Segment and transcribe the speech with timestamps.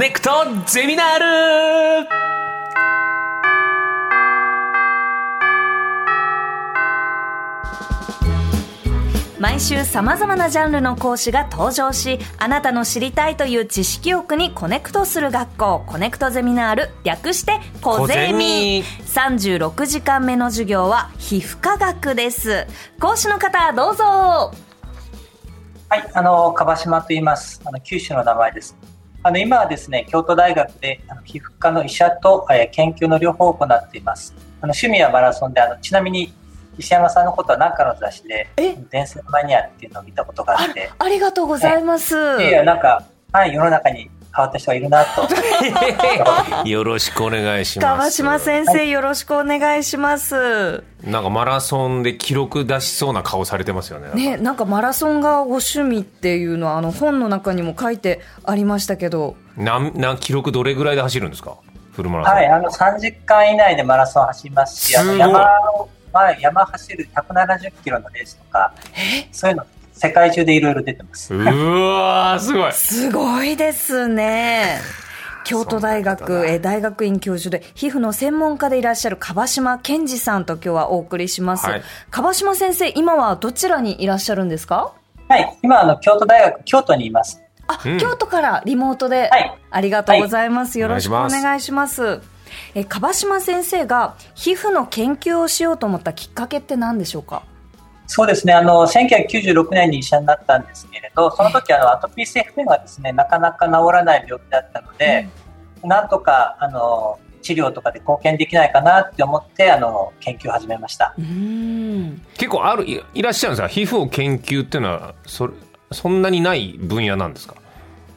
[0.00, 0.30] ネクト
[0.64, 2.08] ゼミナール。
[9.38, 15.84] 毎週さまざまなジャンルの講師が登場しあなたの知りたいという知識欲にコネクトする学校。
[15.86, 18.82] コネクトゼミナール略してコゼミ。
[19.04, 22.66] 36時間目の授業は皮膚科学です。
[22.98, 24.04] 講師の方どうぞ。
[24.04, 24.50] は
[25.98, 27.60] いあの樺島と言います。
[27.66, 28.74] あの九州の名前です
[29.22, 34.34] あの今はですね京都大学で皮膚科の医者と、えー、研究の両方を行っています。
[34.62, 36.32] あの趣味はマラソンであのちなみに
[36.78, 38.48] 石山さんのことは何かの雑誌で
[38.90, 40.90] 伝説マニアっていうのを見たことがあって。
[40.98, 45.28] ありがとうございます、いやなんか、はい、世の中に変わった人がいるなと。
[46.68, 47.86] よろしくお願いします。
[47.86, 50.82] 川島先生、はい、よろしくお願いします。
[51.02, 54.10] なんかマラソンで記録出しそうな顔されてますよね。
[54.14, 59.36] ねなんかマラソンがご趣味っていうのはあの本の中にも書いてありましたけど。
[59.56, 61.56] なんなん記録どれぐらいで走るんですか？
[61.92, 62.34] フルマラソン。
[62.34, 65.40] はいあの3時間以内でマラソン走りますしあの山
[65.74, 68.72] を前、山走る170キロのレースとか、
[69.32, 69.66] そういうの、
[70.02, 71.34] 世界中でいろいろ出てます。
[71.34, 72.72] うわすごい。
[72.72, 74.78] すごいですね。
[75.44, 84.94] 京都大学え大学院教授で皮膚の専門家でいらっしゃる樺島健二さんと今日はお送りします、はい、樺島先生今はどちらにいらっしゃるんですか？
[85.28, 85.58] はい。
[85.62, 87.42] 今あの京都大学京都にいます。
[87.66, 92.22] あ、うん、京都からリモートで、はい、ありがとうございます、はい、よろしくお願いします。
[92.74, 97.42] え樺島先生が皮膚の研究をしようと思ったきっかけって何でしょうか？
[98.12, 98.52] そうですね。
[98.52, 105.28] あの1996年に医者になったんですけれどその時あのアトピー性皮膚がですねなかなか治らない病気だったので、
[105.84, 111.14] うん、なんとかあの治療とかで貢献できないかなって思ってあの研究を始めました。
[111.16, 113.68] 結構あるいらっしゃるんですか？
[113.68, 115.52] 皮膚を研究っていうのはそれ
[115.92, 117.54] そんなにない分野なんですか？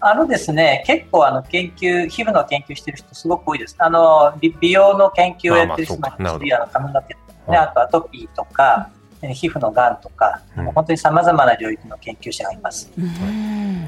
[0.05, 3.75] あのですね、結構あの研究、皮膚の研究してる人すごく多いです。
[3.80, 8.89] あの、美容の研究をやってる人もいますし、あの髪の毛とかね、あとアトピーとか、
[9.32, 12.92] 皮膚のがんとか、うん、本当にさまざまな領域の研究者がいます。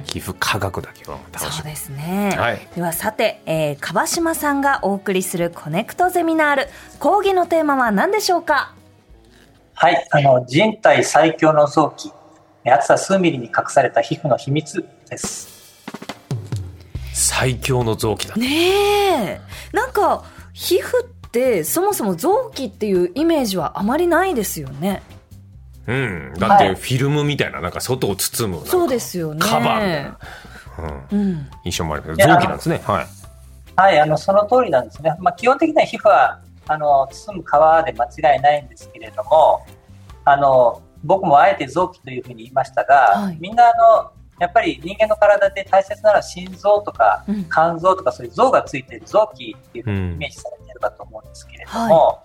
[0.05, 2.35] 皮膚科学だけは楽しそうですね。
[2.37, 6.67] はい、ではさて、えー、川島さんがお送りするコネクトゼミナール、
[6.99, 8.73] 講義のテーマは何でしょうか？
[9.73, 12.13] はい、あの、人体最強の臓器、
[12.65, 15.83] 厚さ数ミリに隠された皮膚の秘密です。
[17.13, 18.35] 最強の臓器だ。
[18.35, 19.41] ねえ。
[19.73, 20.23] なんか
[20.53, 25.01] 皮膚ってそもそも臓器っていうイメージはあまりないですよね
[25.87, 29.39] うん、だってフィルムみたいな、なんか外を包むそうですよね。
[29.41, 30.17] カバーみたいな、
[31.11, 32.81] うん、うん、印象もあるけど臓器なんですね。
[32.85, 33.07] はい、
[33.75, 37.45] はい、あのその通りなんですね、まあ、基本的には皮膚はあの包む皮
[37.85, 39.65] で間違いないんですけれども
[40.23, 47.23] あの僕もあえて臓器というふうに言いましたが、はい、みんなあのやっぱり人間の体で大切なのは心臓とか
[47.53, 52.23] 肝臓とかそういう臓がついている臓器っていうふうにイメージされているかと思うんですけれども、は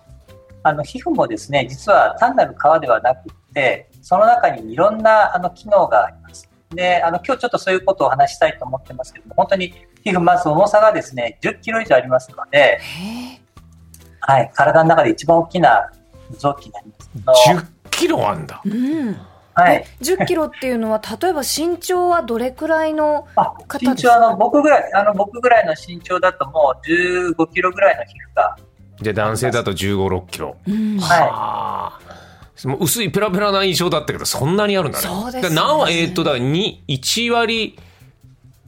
[0.63, 6.49] あの皮膚もですね実は単なる皮ではなくてその中にいろんなあの機能があります。
[6.69, 9.73] であの今日ちょっとそういうことをお話したいと思ってますけども本当に
[10.03, 12.79] 皮膚まず重さがですね10キロ以上ありますので、
[14.21, 15.91] はい、体の中で一番大きな
[16.37, 16.87] 臓器になり
[17.25, 17.49] ます。
[17.49, 19.17] 10キロあんだ、うん
[19.53, 23.27] はい、10キロっていうのは、例えば身長はどれくらいの
[23.67, 28.55] 方身長あの僕ぐらい、あの僕ぐらいの身長だともう15キロぐらいの皮膚が。
[29.01, 30.57] で、男性だと15、6キロ。
[30.67, 31.99] うん、は
[32.63, 32.67] い。
[32.67, 35.03] もう薄いペラペラな印象だったけど、そんなにあるんだね。
[35.03, 35.55] そうですね。
[35.55, 37.79] 何は、えっ、ー、と、だ2、1割、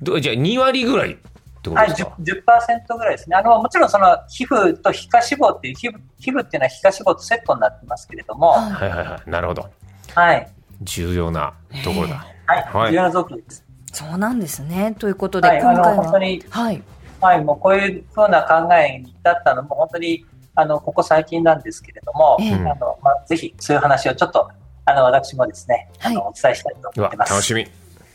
[0.02, 2.10] じゃあ2割ぐらいってことですか？
[2.10, 3.36] はい、10%, 10ぐらいですね。
[3.36, 8.54] あの、もちろんその皮膚と皮下脂肪っていう、皮膚皮膚っていうのは皮下脂肪とセットになってますけれども。
[8.54, 9.30] はいはいはい。
[9.30, 9.70] なるほど。
[10.16, 10.52] はい。
[10.82, 12.26] 重要なところだ。
[12.48, 13.64] はい、はい、重要な臓器です。
[13.94, 14.96] そうなんですね。
[14.98, 16.04] ということで、はい、今回は。
[16.04, 16.82] 本当に、はい。
[17.24, 20.26] はい、もうこういうふうな考えに至ったのも、本当に、
[20.56, 24.50] あの、ここ最近なんですけれども、えー、あの、まあ、ぜひ、そういう話をちょっと、
[24.86, 27.32] あの、私もですね、はい、あの、お伝えしたいと思ってます。
[27.32, 27.66] 楽しみ。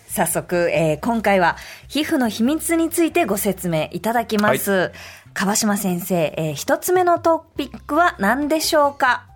[0.09, 1.57] 早速、えー、今回は
[1.87, 4.71] 皮膚の秘密についてご説明いただきます。
[4.71, 4.93] はい、
[5.35, 9.27] 川島先生、えー、一つ目のトピックは何でしょうか？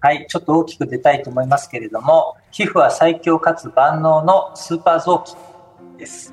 [0.00, 6.32] はい、ちょっと大きく出たいと思いますけれども、皮膚は最強かつ万能のスーパー臓器です。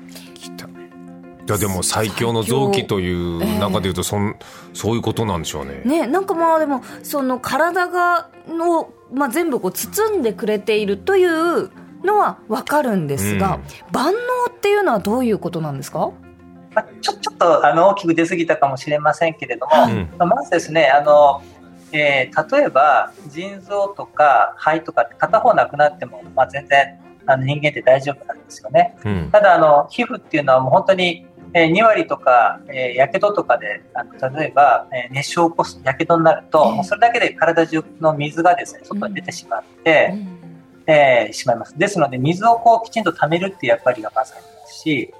[1.46, 2.32] いやでも最強。
[2.32, 4.44] の臓器という中でいうとそん、えー、
[4.74, 5.80] そういうことなんでしょうね。
[5.84, 11.70] ねなんかまあでもその体がの、まあ、全部こう包んでくれているという
[12.04, 13.62] のは分かるんですが、うん、
[13.92, 14.18] 万能
[14.50, 16.10] っていうのはどういうことなんですか？
[16.74, 19.72] まあ、ちょちょっとあの大きく出過ぎたかもしれませんけれども、
[20.20, 21.42] うん、まずですねあの
[21.92, 41.78] えー、例えば腎臓とか肺とかって片方なくなっても、まあ、全然あの人間って大丈夫なんですよね、うん、ただあの皮膚っていうのはもう本当に、えー、2割とか、えー、やけどとかであの例えば、えー、熱傷を起こすやけどになると、もうそれだけで体中の水がですね外に出てしまって、うん、えー、しまいます。
[41.78, 45.14] ですので水をこうきちんと溜めるっていう役割がまずありますし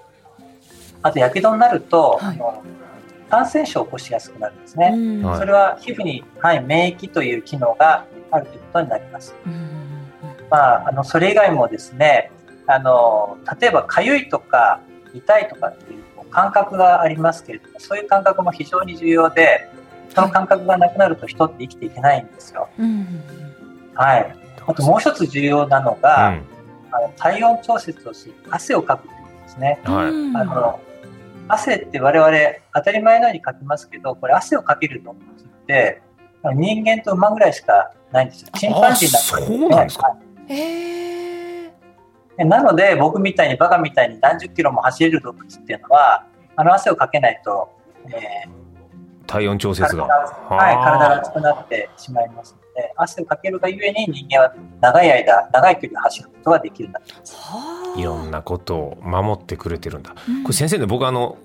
[1.01, 2.63] あとやけどになると、はい、あの
[3.31, 9.53] 感染症を起こしやすくなるんですね、うん、それは皮膚に、はい、免疫という機能があるということになります、うん、
[10.51, 12.31] まあ、あのそれ以外もですね
[12.67, 14.81] あの例えばかゆいとか
[15.15, 19.71] 痛いとかっていう感覚がありますけれどもそういう感覚も非常に重要で
[20.15, 22.69] その感覚がなくなると人って生きていけないんですよ。
[23.95, 24.37] はい、
[24.67, 26.45] あともう一つ重要なのが、うん、
[26.93, 29.81] あの体温調節をする汗をかくということですね。
[29.85, 30.81] はい、あの
[31.49, 32.33] 汗って我々
[32.75, 36.03] 当たり前のようにかきますけどこれ汗をかける動物って
[36.55, 38.49] 人間と馬ぐらいしかないんですよ。
[38.55, 39.89] チンパンジーなんか、ね、そうなん
[42.45, 47.69] なので僕みたいにバカみたいに何十キロも走れる動物っていうのはあの汗をかけないと、
[48.09, 50.05] えー、体温調節が。
[50.05, 57.01] はい、体が熱くなってしまいますので汗をかけるがゆえに人間は長い間長い距離を走ることができるんだ
[57.97, 61.39] いろんなことを守ってくれてるんだ、うん、これ先生ね僕あの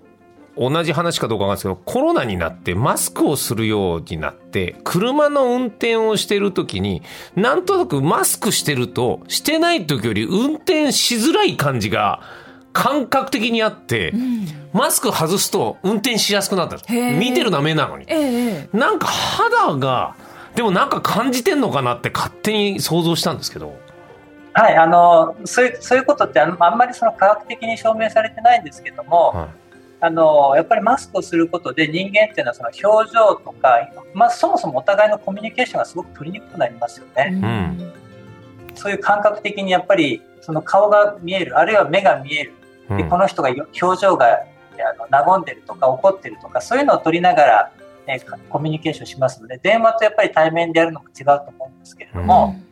[0.58, 7.02] 同じ話かどうかわかんないですけどコロナになってマスクをするようになって車の運転をしてる時に
[7.36, 12.22] なんとなくマスクしてるとしてない時より運転しづらい感じが
[12.74, 16.78] 感覚的にあって、うん、マスク外すと運転しやすくなった
[17.18, 18.06] 見てるのは目なのに、
[18.72, 20.16] なんか肌が
[20.56, 23.78] でもなんか感じてんのかなって勝手に想像したんですけど。
[24.54, 29.61] はい、あのそういうそういうことってあんまりその科学的に証明されてないんですけども、はい
[30.04, 37.40] あのやっぱりマスクをすることで人間っていうのはその表情とか、まあ、そもそもお互いのコミュニケーションがすごく取りにくくなりますよね。
[37.42, 37.94] うん、
[38.76, 42.54] そういう感覚的にやっぱりその顔が見えるあるいは目が見える。
[42.98, 47.72] でこの人が表情があの和んでるとか怒ってるとかそういうのを取りながら、
[48.08, 48.20] え
[48.50, 52.66] コミュニケーションしますので電話とやっぱり対面でやるのも違うと思うんですけれども、うん、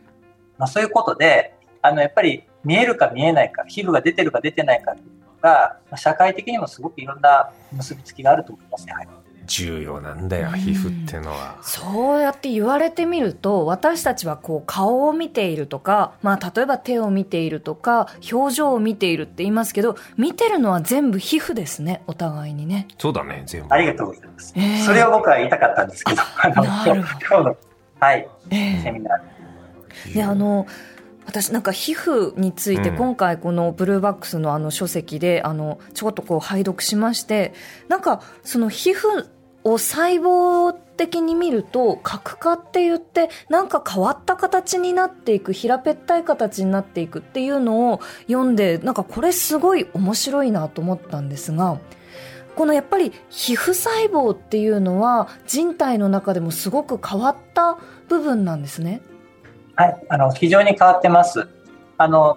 [0.58, 4.96] まあ、そういうことであのやっぱり見えるか見えないか皮膚が出てるか出てないか
[5.40, 8.92] が社会的にもすごくいろんな結びつきがあると思いますね。
[8.92, 9.08] はい。
[9.46, 22.86] 重要なんだよ、皮膚っていうのは、そうやって言われてみると私たちはこう顔を見ているとか、まあ、例えば手を見ているとか表情を見ているって言いますけど見てるのは全部皮膚ですねお互いにね。
[22.96, 23.74] そうだね全部。
[23.74, 27.56] ありがとうございます、えー、それを僕は言いたかったんですけどあの今日の
[27.98, 30.14] はい、えー、セミナー。
[30.14, 30.66] であの
[31.30, 37.54] 私なんか皮膚について今回このブルーバックスのあの書籍であのちょこっとこう拝読しまして
[37.86, 39.28] なんかその皮膚
[39.62, 51.78] を細胞的に見ると角化って言ってなんか変わった形になっていく平べったい形になっていくっていうのを読んでなんかこれすごい面白いなと思ったんですが
[52.56, 57.78] このやっぱり皮膚細胞っていうのは人体の中でもすごく変わった
[58.08, 59.00] 部分なんですね。
[59.80, 61.48] はい、あの非常に変わってます。
[61.96, 62.36] あの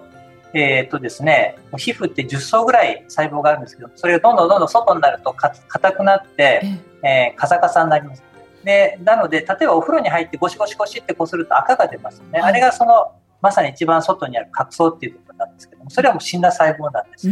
[0.54, 6.62] えーとですね、皮膚って10層ぐらい細胞があるんですけどそれがどんどんどんどん外になると硬くなって、
[7.02, 8.22] えー、カサカサになります。
[8.64, 13.12] でなので例えばお風呂に入ってゴシゴシゴシってこすると赤が出ますよね、はい、あれがその
[13.42, 17.28] まさに一番外にある角層っていうところなんですけどもそれはもう死んだ細胞なんです。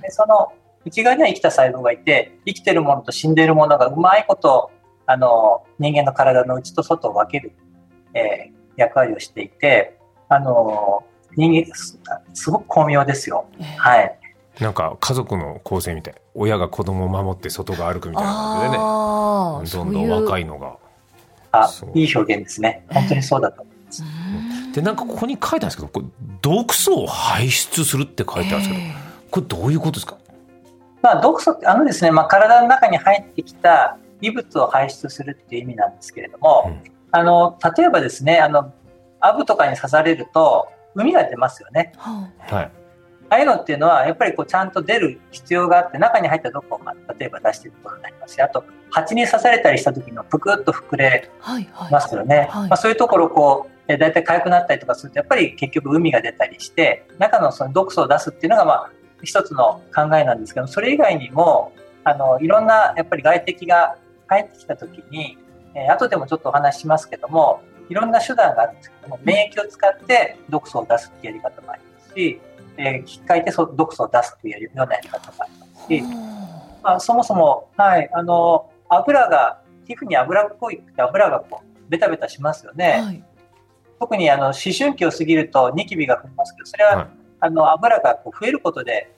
[0.00, 0.52] でその
[0.86, 4.70] 内側には生きた細胞がいて生きてるものと死んでいるものがうまいこと
[5.04, 7.52] あの人間の体の内と外を分ける、
[8.14, 11.04] えー、役割をしていてあの
[11.36, 11.74] 人間
[12.32, 13.46] すごく巧妙ですよ。
[13.76, 14.18] はい。
[14.60, 16.14] なんか家族の構成みたい。
[16.34, 18.32] 親が子供を守って外が歩くみたいな
[19.58, 19.84] 感じでね。
[19.84, 20.76] どんどん若いのが。
[21.52, 22.84] あいい表現ですね。
[22.90, 24.02] 本当にそうだと思います、
[24.74, 26.06] でなんかここに書いてあるんですけどこれ
[26.42, 28.80] 毒素を排出するって書いてあるんですけど
[29.30, 30.16] これどういうことですか？
[31.00, 38.72] まあ毒素ってあのですね、まあ、体の中に入ってきた異物を排出するっていう意味なんですけれども、うん、あの例えばですねあの
[39.20, 41.92] アブとかに刺されると海が出ますよね。
[41.96, 42.70] はい。
[43.30, 51.30] ああいうのっていうのはやっぱりこうちゃんと出る必要があって中に入った毒を、まあ、例えば出していくことになりますしあと蜂に刺されたりした時のぷくっと膨れ
[51.90, 58.90] ますよね、はいはいはい、まあ、そういうところこうだいたい痒くなったりとかするとやっぱり結局海が出たりして中のその毒素を出すっていうのがまあ
[59.22, 61.72] 一つの考えなんですけどそれ以外にも
[62.04, 65.38] あのいろんなやっぱり外敵が入ってきた時に、
[65.74, 72.40] えー、後でもちょっとお話ししますけどもいろんな手段があるんですけども、免疫を使って毒素を出すっていうやり方もありますし、
[72.76, 76.02] えー、引っかいてそ毒素を出すっていうようなやり方もありますし、
[76.82, 83.02] まあ、そもそも、はい、あの、油が、皮膚に油っぽいって油がこう、ベタベタしますよね。
[83.04, 83.24] はい、
[84.00, 87.08] 特にあの、思春期を過ぎるとニキビが増えますけど、それは、はい、
[87.40, 89.10] あの、油がこう増えることで、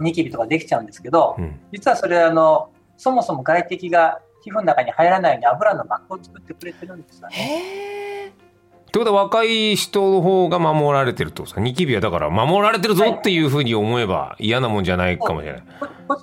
[0.00, 8.26] ニキビとかできちゃうんですけど、うん、実はそれあのそもそも外敵が皮膚の中に入らないように油の膜を作ってくれてるんですよね。
[8.28, 15.62] ってことは若い人の方が守られてるとさニキビはだから守られてるぞっていうふうに思えば嫌なもんじゃないかもしれない。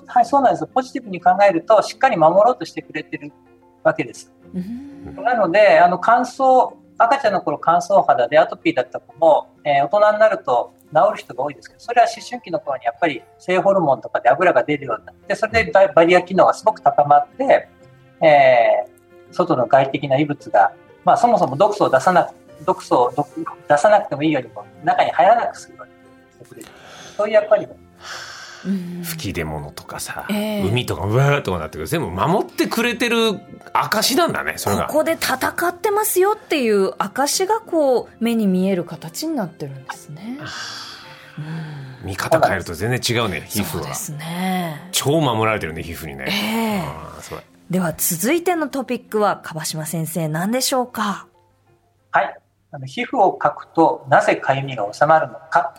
[0.06, 3.30] はい、そうなんですポジティブに考えるとしっかり守ろうとしてくれてる
[3.82, 4.32] わけです。
[5.16, 17.68] なのであの乾燥赤ちゃんの頃乾燥肌でアトピーだった子も、えー、大人になると治る人が多いですけどそれは思春期の頃にやっぱり性ホルモンとかで油が出るようになってそれでバリア機能がすごく高まって、
[18.24, 20.72] えー、外の外的な異物が、
[21.04, 23.28] まあ、そもそも毒素を出さなく毒素を
[23.68, 25.92] 出さなくてもいいようにも中に入らなくするように。
[26.46, 26.68] してくれる
[27.16, 27.76] そういう役割も。
[29.02, 31.86] 吹き出物とかさ、えー、海とかうわーとかなってくる。
[31.86, 33.38] 全部守ってくれてる
[33.74, 34.86] 証なんだねそれが。
[34.86, 40.38] ここで戦ってますよっていう証がこう目に見える形になってるんですね。
[42.02, 43.66] 見方変えると全然違うね皮膚は。
[43.66, 44.88] そうですね。
[44.92, 51.26] 超守られてるね皮膚にね、えー、では続いてのトピックは樺島先生何でしょうか？
[52.10, 52.38] はい。
[52.70, 55.74] あの皮膚を描くとなぜかゆみが収まるのか。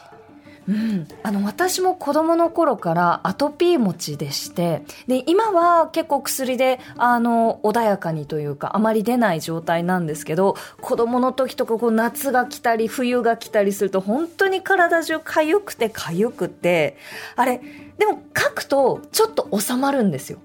[0.67, 16.97] うん、あの私も子供の頃からアトピー持ちでしてで今は結構薬であの穏やかにというかあまり出ない状態なんですけど子供の時とかこう夏が来たり冬が来たりすると本当に体中痒くて痒くて
[17.35, 17.61] あれ
[17.99, 20.39] でも書くとちょっと収まるんですよ。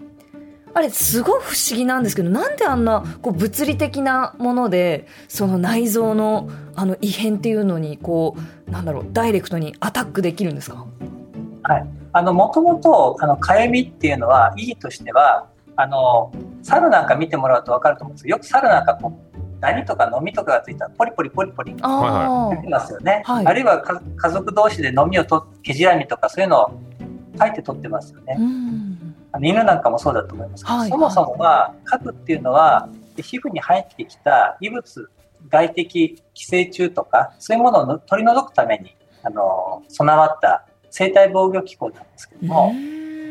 [0.72, 8.36] あれすごい不思議なんですけどなんであんなこう物理的なものでその内臓のあの異変っていうのにこ
[8.68, 10.86] うなんだろうダイレクトにアタックできるんですか？
[11.64, 11.86] はい。
[12.12, 15.46] あのもともとあのかゆみっていうのは意義としては
[15.76, 23.82] あの猿なんか見てもらうと分かると思うんですけどよく猿なんかこうダニとかノミとかがついたらポリポリポリポリ出てますよね、はい、あるいは
[24.16, 26.70] 家族同士でノミをと毛じらみとかそういうのを
[27.38, 28.38] 書いて取ってますよね。
[29.38, 35.10] 犬なんかもそうだと思いますけど、はい、そもそもは核っていうのは皮膚に入ってきた異物
[35.48, 42.72] 外的寄生虫とかそういうものを取り除くためにあの備わった生体防御機構なんですけども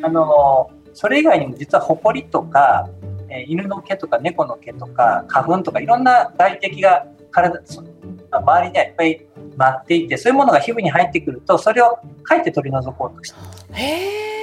[0.03, 2.89] あのそれ以外にも実はホコリとか、
[3.29, 7.61] え犬の毛とか猫の毛とか花粉とかいろんな外敵が体
[8.31, 9.25] 周りにはいっぱい
[9.55, 13.37] 舞っていてそういうものが皮膚に入ってくるとそれをかいて取り除こうとして
[13.73, 14.38] へ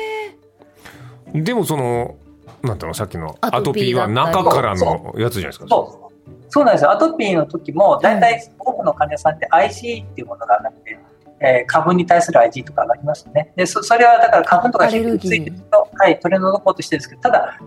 [1.35, 2.16] でもその
[2.62, 5.66] なんていうのさっきのアトピーは中からのやつじゃないですか？
[5.68, 6.06] そう。
[6.49, 6.90] そうなんですよ。
[6.90, 10.99] アトピーの時も大体多くの患者さんって IC っていうものがなくて、
[11.40, 13.52] えー、花粉に対する IG とかがありますね。
[13.56, 17.59] でそそれはだから花粉とか皮膚についてると、はい、取り除こうとしてるんですけどただ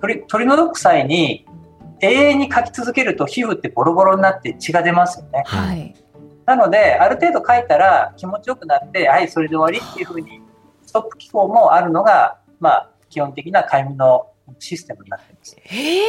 [0.00, 1.46] 取り取り除く際に
[2.00, 5.42] 永遠に書き続けると皮膚ってボロボロになって血が出ますよね。
[5.46, 5.94] はい、
[6.44, 10.42] なのである程度書いたら気持ちよくなってはいそれで終わりっていうふうに
[10.84, 14.26] ストップ機構もあるのが、まあ、基本的な解明の
[14.58, 15.56] システムになってます。
[15.56, 16.02] へえ。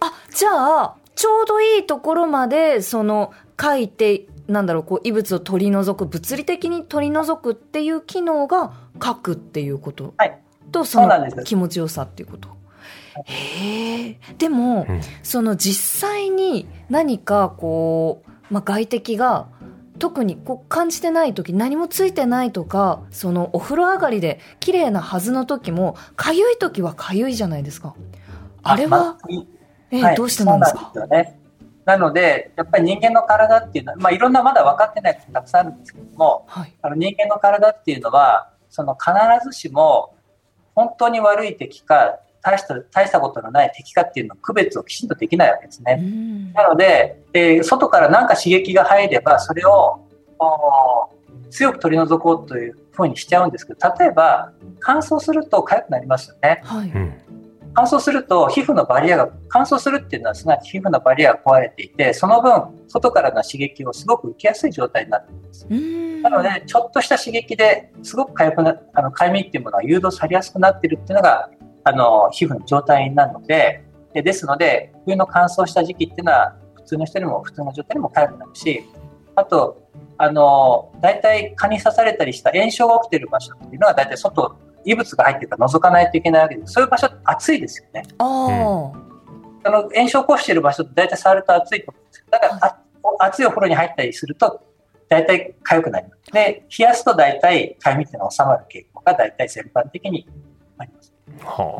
[0.00, 0.50] あじゃ
[0.82, 10.38] あちょうどいいところまでその書いてなんだろうこう異物を取り除く物理的に取り除くっていう機能が書くっていうこと、はい、
[10.70, 12.50] とその気持ちよさっていうこと？
[13.24, 14.18] へえ。
[14.36, 19.48] でも、うん、その実際に何かこう、まあ、外敵が
[19.98, 27.94] 特にこう感じてない時何もついてないとかそのお風呂上がりで綺麗なはずの時もかゆい時はかゆいじゃないですか。
[28.62, 29.18] あれは、ま
[29.90, 30.92] えはい、どうしてなんですか？
[31.06, 31.38] ね、
[31.84, 39.12] なので、やっぱり人間の体っていうのは、まあ、いろんなまだ分かってないことたくさんあるんですけども、はい、あの人間の体っていうのは、その必
[39.48, 40.14] ずしも
[40.74, 45.96] 本当に悪い敵か、大した大したことのない敵かっていうの区別をきちんとできないわけですね。
[46.54, 50.00] なので、えー、外から何か刺激が入れば、それを
[51.50, 56.60] 強く取り除こうというふうにしちゃうんですけど、例えば乾燥すると痒くなりますよね。
[56.64, 56.92] はい、
[57.74, 65.66] 乾燥すると皮膚のバリアが乾燥するっていうのはすなわち皮膚のバリアが壊れていてその分外からの刺激をすごく受けやすい状態になっています
[66.22, 71.50] なのでちょっとした刺激ですごく痒くなあの痒みっていうものが誘導されやすくなっているっていうのが
[71.88, 78.84] あの皮膚の状態なのででですので冬の乾燥した時期っていうのは普通の人にも普通の状態にも痒くなるし
[79.34, 88.02] あとあの大体蚊に刺されたりした炎症が起きている場所っていうのは大体外異物が入ってるから覗かないといけないわけですそういう場所って暑いですよね。
[89.64, 94.62] あの炎症を起こしている場所って大体触ると暑いと思うんですだから熱いお風呂に入ったりすると
[95.08, 96.32] 大体痒くなります。
[96.32, 100.26] で冷やすと大体痒みっていうのは収まる傾向が大体全般的に。
[101.44, 101.78] は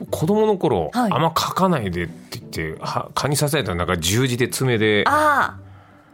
[0.00, 5.60] あ、子供の頃、はい、あんま書かないでって言っては蚊に刺されたらなんか十字で爪でああ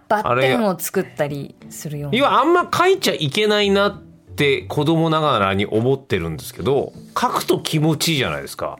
[0.08, 2.18] バッテンを作ったりするような。
[2.18, 8.78] 要はあんま書いちゃいけないなっって子供ながらに思ってるんですけど書くと気持ちいいじゃないですか。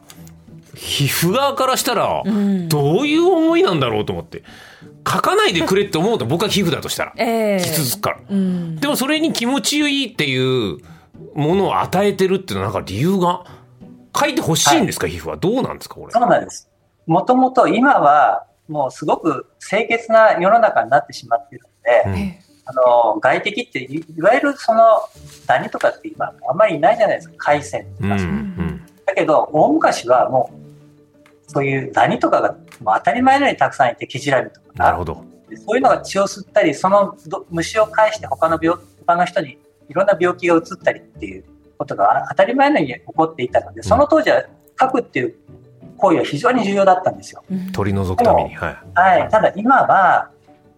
[0.73, 2.23] 皮膚側からしたら
[2.69, 4.43] どういう思いなんだろうと思って。
[5.05, 10.77] 書かないでくれって思うと僕は皮膚だとしたら、えー、傷つくから、うん、でもそれに気持ちいいっていう
[11.33, 13.45] ものを与えてるっていうのはなんか理由が？
[14.19, 15.37] 書いてほしいんですか、はい、皮膚は。
[15.37, 16.11] どうなんですかこれ？
[16.11, 16.69] そうなんです。
[17.05, 21.65] もともと今はもうすごく清潔な世の中になってしまっている
[22.05, 22.35] ので、うん、
[22.65, 22.73] あ
[23.13, 24.81] の外敵っていわゆるその
[25.45, 27.35] ダニとかって今あんまりいないじゃないですか。
[27.37, 30.51] 海鮮とか、うんうん、だけど大昔はも
[31.47, 34.67] うそういうダニとかがもう当たり前のようにたくさんいてキジラミとか。
[34.75, 35.23] なるほど。
[35.65, 37.15] そういうのが血を吸ったりその
[37.49, 39.57] 虫を介して他の病他の人に
[39.89, 41.43] いろんな病気が移ったりっていう
[41.77, 44.43] ことが当たり前のように起こっていたので、その当時は
[44.79, 45.35] 書くっていう
[45.97, 47.43] 行為は非常に重要だったんですよ。
[47.73, 48.55] 取り除くために。
[48.55, 48.77] はい。
[48.93, 50.29] はい、ただ今は、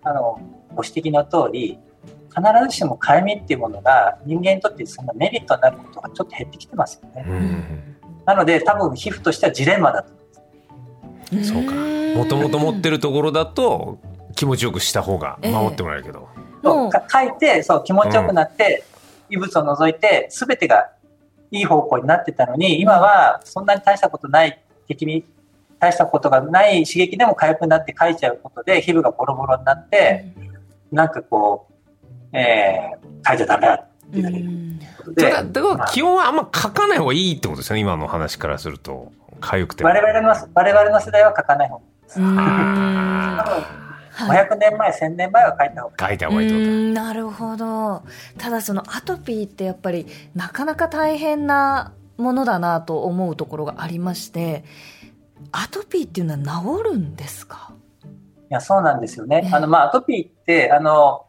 [0.03, 0.39] あの、
[0.73, 1.77] ご指摘の通り、
[2.33, 7.25] 必ずしもかゆみっていうものが人間にとってそんなメリットになることがちょっと減ってきてますよね。
[8.25, 10.21] なので多分皮膚としてはジレンマだと思
[11.33, 11.53] います。
[11.53, 11.73] そうか。
[12.17, 13.99] もともと持ってるところだと
[14.35, 16.29] 気持ちよくした方が守ってもらえるけど。
[16.63, 18.85] えー、書いてそう気持ちよくなって、
[19.31, 20.91] 異物を除いて全てが
[21.49, 25.25] いい方向になってたのに今はそんなに大したことない敵に
[25.79, 30.25] 大したことがない刺激でも痒くなって書いちゃうことで皮膚がボロボロになって、
[30.91, 31.67] なんかこ
[32.31, 34.21] う、えー、書いちゃダメだって
[35.15, 39.11] だからだから基本はあんま書かない方がいいってことですよね今の話からすると。
[39.41, 42.19] 痒くて我々の我々の世代は書かない方がいいです。
[44.27, 46.09] 500年前、1000年前は書いた方がいい。
[46.09, 47.01] 書いた方がいいってこと。
[47.05, 48.03] なるほど。
[48.37, 54.63] ただそのアトピーってやっぱりなかなか大変なものだなと思うところがありまして、
[55.51, 57.73] アトピーっていうのは治るんですか？
[58.03, 59.49] いや、そうなんですよね。
[59.53, 61.25] あの、まあ、アトピーって、あの、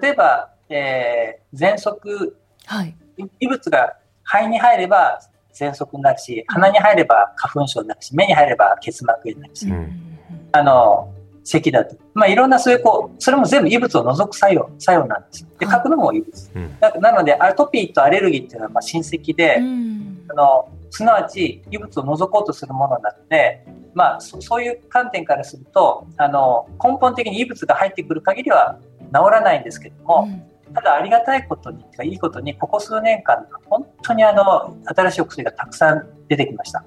[0.00, 2.96] 例えば、えー、喘息、はい、
[3.40, 5.20] 異物が肺に入れば
[5.54, 10.18] 喘息になるし、鼻に入れば花粉症になるし、目に入れば結膜炎になるし、うん、
[10.52, 11.12] あの、
[11.48, 11.96] 咳だと。
[12.14, 15.48] まあ、いろんなそういうこう、それも全部異物を除く作用、作用なんですよ。
[15.58, 16.50] で、書くのも異物。
[16.54, 28.78] うん、なので、アトピーとアレルギーっていうのはまあ親戚で、うん、あの、すなわち異物を除こうとするものなので、まあ、そそういう観点からすると、あの、根本的に異物が入ってくる限りは
[29.14, 36.84] 治らないんですけども、うん、ただありがたいことに、いいことに、ここ数年間、本当にあの、新しいお薬がたくさん出てきました。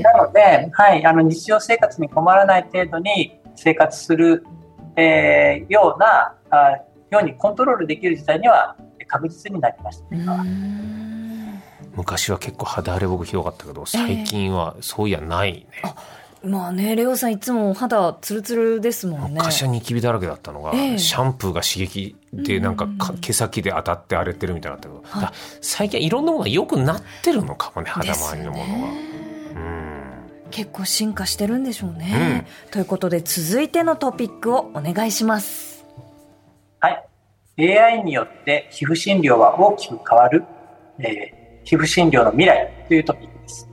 [0.00, 4.44] なので、はい、あの、日常生活に困らない程度に、生活する、
[4.96, 6.78] えー、ようなあ
[7.10, 10.06] ようにコントロールできる時代には確実になりました、
[11.94, 15.66] 昔は結構肌荒れ僕ひどかったけど最近はそういやないね、
[16.42, 19.38] えー、まあねレオさんいつも肌ツルツルですもんね。
[19.38, 22.88] 昔はニキビだらけだったのが、えー、シャンプーが刺激でなんか
[23.20, 29.14] 毛先で当たって荒れてるみたいになったけど、はい、最近いろんなものが良くなってるのかもね肌周りのものが。
[30.54, 35.84] 結構進化してるんでしょうね、うん、ということで続いてのトピックをお願いします。
[36.78, 36.90] は
[37.58, 37.76] い。
[37.76, 40.44] AI によって皮膚診療は大きく変わる、
[41.00, 43.68] えー、皮膚診療の未来というトピックです。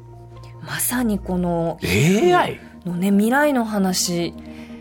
[0.63, 4.33] まさにこの AI のね未来の話。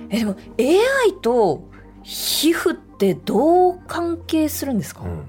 [0.08, 1.68] えでも AI と
[2.02, 5.24] 皮膚ってどう関係するんですか、うん、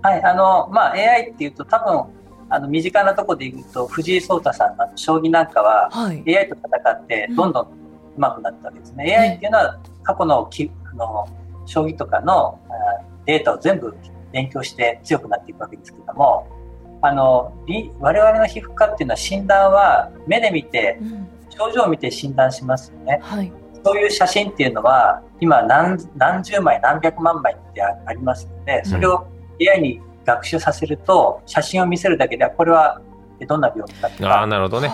[0.00, 7.68] はいあのまあ AI っていうと多分あの身近なところで言うと藤井聡太さんの将棋なんかは、はい、AI と戦ってどんどん
[8.16, 11.26] 上手くなったわけですね、うん、AI っていうのは過去のきあの
[11.66, 12.60] 将棋とかの
[13.26, 13.94] データを全部
[14.32, 16.46] 勉強して強くなっていくわけですけども
[17.02, 17.52] あの
[18.00, 20.98] 我々の皮膚科っていうのは診断は目で見て、
[21.50, 23.52] 症状を見て診断しますよね、はい、
[23.84, 29.26] そういう写真っていうのは今何何十枚何百万枚ってありますのでそれを
[29.60, 33.00] AI に学習させると写真を見せるだけではこれは
[33.46, 34.88] どんな病気かっていうああなるほどね。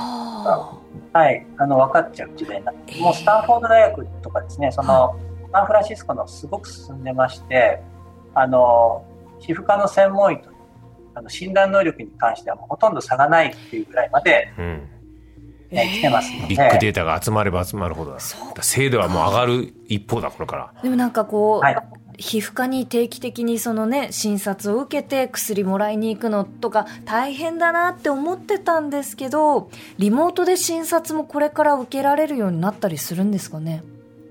[1.13, 1.47] はい。
[1.59, 5.19] あの分かっちゃう時代になって、もうスタンフォード大学とかですねその、
[5.53, 7.83] サンフランシスコのすごく進んでまして
[8.35, 9.05] あの
[9.41, 10.51] 皮膚科の専門医と
[11.15, 14.89] あの診断能力に関してはもうほとんど差がないっていうぐらいまで、うん。
[15.71, 16.47] ね、来てますので。
[16.49, 18.17] ビッグデータが集まれば集まるほど
[18.61, 20.73] 精度はもう上がる一方だこれから。
[20.83, 21.77] でもなんかこう、はい、
[22.21, 33.83] 皮膚科に定期的にそのね診察を受けて薬もらいに行くのとか大変だなって思ってたんですけどリモートで診察もこれから受けられるようになったりするんですかね？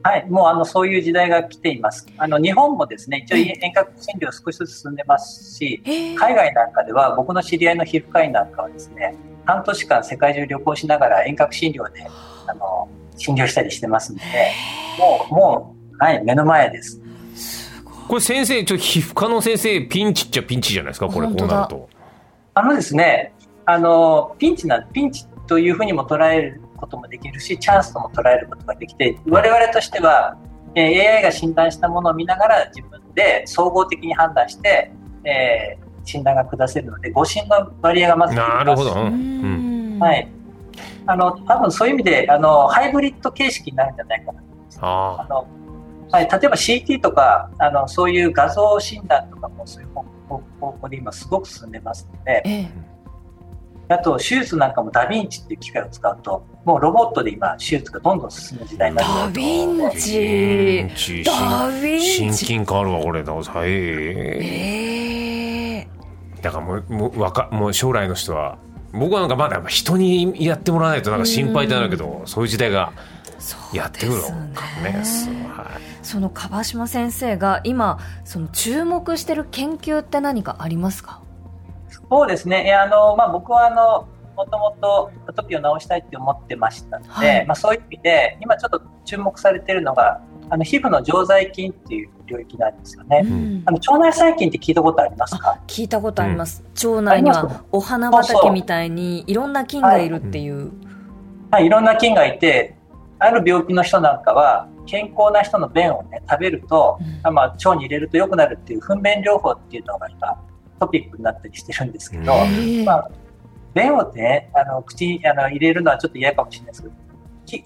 [0.02, 2.08] はい、もうあのそういう時代が来ています。
[2.18, 5.82] あの日本もですね、一応遠隔診療少しずつ進んでますし、
[6.18, 12.08] 海外なんかでは僕の知り合いの皮膚科医なんかはですね、半年間世界中旅行しながら遠隔診療で
[12.48, 12.54] あ。
[12.54, 14.24] の診療したりしてますので、
[14.98, 17.02] もうもうはい目の前です。
[18.10, 21.08] これ先生ちょっと皮膚科の先生ピンチっちゃピンチじゃないですか？
[21.08, 21.88] これこうなると。
[22.56, 23.34] あのですね
[23.66, 30.36] あのピンチなピンチというふうにも捉えることもできるしチャンスとも捉えることができて我々としては、
[30.74, 34.92] えー、AI が診断したものを見ながら自分で総合的に判断して、
[35.24, 40.28] えー、診断が下せるので誤診の割合がまずなるほど、うん、はい。
[41.06, 44.42] あの多分そういう意味であのハイブリッド形式になるんじゃないかな
[44.82, 45.48] あの
[46.12, 50.04] はい、例えば CT とかあのそういう画像診断とかもそういう方
[50.74, 52.72] 向で今すごく進んでますので、ええ、
[53.90, 59.92] あと手術なんかもダヴィンチっていう機械を使うともうロボットで今手術がどんどん進む時代になるダヴィン
[60.96, 61.24] チ。
[61.24, 62.02] ダヴィンチ。
[62.02, 63.70] 親近感あるわこれだはい。
[63.72, 68.58] えー、だからもうもうわかもう将来の人は
[68.94, 72.92] 僕はなんかまだ人にやってもらわないとなんか心配ってなるけど、そういう時代が
[73.74, 74.22] やってくるの
[74.54, 75.04] かね。
[76.02, 81.22] その樺島先生が今その注目してる研究って何かありますか？
[82.10, 82.74] そうですね。
[82.74, 95.60] あの、まあ、僕はあのもともとアトピーを治したいって思ってましたので、はい、まあ、そういう意味で今ちょっと注目されているのがあの皮膚の常在菌っていう領域なんですよね、うん、あの腸内細菌って聞いたことありますか？
[95.68, 100.72] 聞いたことあります、うん、腸内にはお花畑みたいにいろんな菌がいるっていう、はい、
[101.52, 102.78] はい、いろんな菌がいて
[103.20, 110.42] ある病気の人なんかは健康な人の便をね食べると、うん、まあ、腸に入れると良くなるっていう糞便療法っていうのが今
[110.80, 112.34] トピックになったりしてるんですけど、
[112.86, 113.12] まあ、
[113.74, 116.94] 便をねあの口にあの入れるのはちょっと嫌かもしれないですけど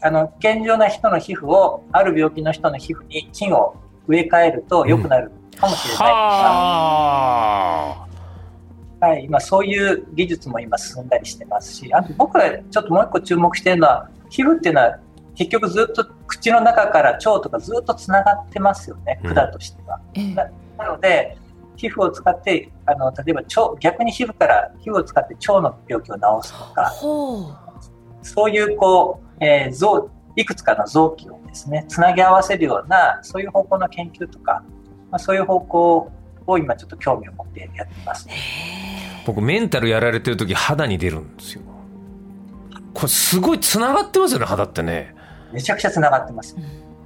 [0.02, 3.76] あの健常な人の皮膚をある病気の人の皮膚に菌を
[4.08, 6.18] 植え替えると良くなるかもしれない、うん、
[9.10, 14.98] はい、今そういう技術も今進んだりしてますしあと僕はちょっともう一個注目してるのは皮膚っていうのは
[15.36, 20.00] 結局ずっと口の中から腸とかずっとつながってますよね、管としては。
[20.16, 21.38] うん、ななので、
[21.76, 26.92] 皮膚を使ってあの例えば腸逆に皮膚から皮膚を使って腸の病気を治すとか
[28.22, 34.64] そういうこう、えー、臓いくつかの臓器をですねつなぎ合わせるようなそういう方向の研究とか、
[35.12, 36.12] まあ、そういう方向
[36.46, 38.28] を今ちょっと興味を持ってやってます、
[39.26, 41.62] 僕メンタルやられてる時肌に出るんですよ。
[42.94, 45.16] これすごいつながってますよね肌ってね
[45.54, 46.56] めちゃくちゃつながってます。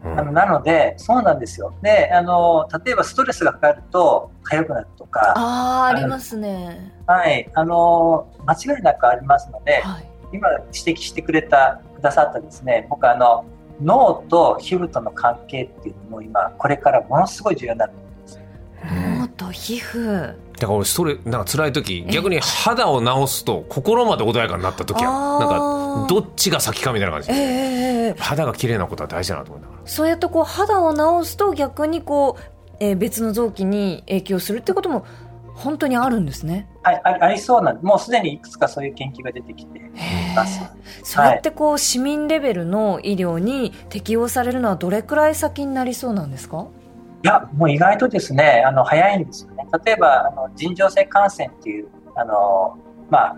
[0.03, 1.73] うん、あのなので、そうなんですよ。
[1.81, 5.33] で、あの、例えばストレスがかかると、痒くなるとか。
[5.36, 6.93] ああ、ありますね。
[7.05, 7.49] はい。
[7.53, 13.45] あの、間違いなくありますので、はい、今指摘してくれた、くださったですね、僕あの、
[13.81, 17.89] 脳と皮膚との関係っていうのも今、これからものすごい重要になっ
[19.38, 20.34] と皮膚。
[20.60, 27.28] だから俺ストレなんか辛い時逆に肌を治すと心まで穏やかになった時はなんかどっちが先かみたいな感じ。
[27.30, 29.82] で、えー、肌が綺麗なことは大事だなと思いながら。
[29.86, 32.41] そうやってこう肌を治すと逆にこう、
[32.80, 35.06] えー、別の臓器に影響するってことも
[35.54, 36.67] 本当にあるんですね。
[36.84, 39.82] はいあ、ありそうなんもうすでにいくつかそういう研究が出てきてい
[40.36, 40.60] ます。
[41.04, 46.67] それってこう、市民レベルの医療に適用されるのはどれくらい先になりそうなんですか？
[47.23, 49.65] いや、もう意外とですね、あの早いんですよね。
[49.86, 52.77] 例えば、あの尋常性感染っていう、あの
[53.10, 53.38] まあ、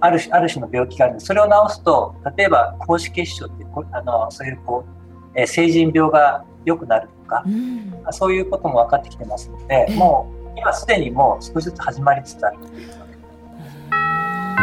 [0.00, 12.58] ある種ある種の病気があるんで、それを治すと、例えば、高脂血症ってあの、そういうこう、えー、成人病が良くなるとか、うん、そういうことも分かってきてますので、もう今すでにもう少しずつ始まりつつある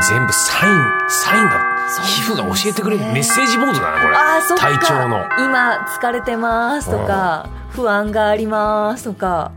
[0.08, 1.60] 全部サイン、サインが、
[2.04, 4.16] 皮膚が教えてくれるメッセージボードだな、これ。
[4.16, 5.26] あそ体調の。
[5.38, 9.52] 今、疲れてますとか、不安がありますとか。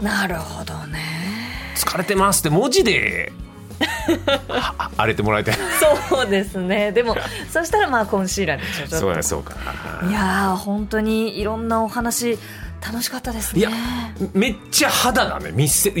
[0.00, 1.00] なるほどね。
[1.74, 3.32] 疲れてますって文字で
[4.96, 5.54] 荒れてもらいたい
[6.10, 7.16] そうですねでも
[7.50, 9.54] そしたらまあコンシーラーでしょちょそうそうか
[10.08, 12.38] いや本当にいろんなお話
[12.84, 13.70] 楽しかったですねいや
[14.34, 15.92] めっちゃ肌だね見せ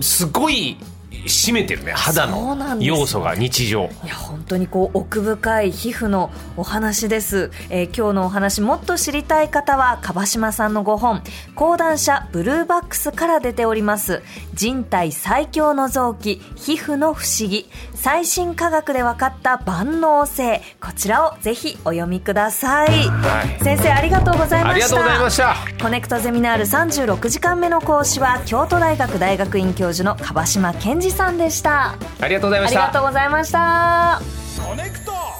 [0.00, 0.76] すごい
[1.24, 3.84] 占めてるね肌の要素が日常。
[4.04, 11.22] いや本当にこう奥深い皮膚のお話です、えー、今日のお話もっと知りたい方は樺島さんのご本
[11.54, 14.22] 講談社ブルーバックスから出ております。
[14.54, 17.68] 人体最強の臓器皮膚の不思議
[18.02, 20.62] 最新科学で分かった万能性。
[20.80, 24.70] こちらをぜひお読みください、はい、先生ありがとうございました。
[24.70, 25.56] ありがとうございました。
[25.82, 31.96] コネクトゼミナール36時間目の講師は京都大学大学院教授の樺島健二さんでした。
[32.20, 32.84] ありがとうございました。
[32.84, 35.39] ありがとうございました